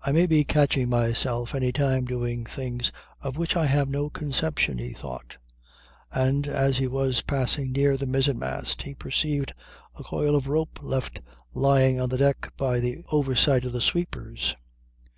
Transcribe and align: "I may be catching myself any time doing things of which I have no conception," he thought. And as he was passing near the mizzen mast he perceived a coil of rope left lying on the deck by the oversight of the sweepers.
"I 0.00 0.12
may 0.12 0.24
be 0.26 0.44
catching 0.44 0.88
myself 0.88 1.54
any 1.54 1.70
time 1.70 2.06
doing 2.06 2.46
things 2.46 2.90
of 3.20 3.36
which 3.36 3.54
I 3.54 3.66
have 3.66 3.86
no 3.86 4.08
conception," 4.08 4.78
he 4.78 4.94
thought. 4.94 5.36
And 6.10 6.46
as 6.48 6.78
he 6.78 6.86
was 6.86 7.20
passing 7.20 7.72
near 7.72 7.98
the 7.98 8.06
mizzen 8.06 8.38
mast 8.38 8.80
he 8.80 8.94
perceived 8.94 9.52
a 9.96 10.02
coil 10.02 10.34
of 10.34 10.48
rope 10.48 10.78
left 10.82 11.20
lying 11.52 12.00
on 12.00 12.08
the 12.08 12.16
deck 12.16 12.54
by 12.56 12.80
the 12.80 13.04
oversight 13.12 13.66
of 13.66 13.72
the 13.72 13.82
sweepers. 13.82 14.56